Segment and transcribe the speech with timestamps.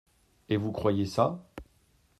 [0.49, 1.45] Et vous croyez ça?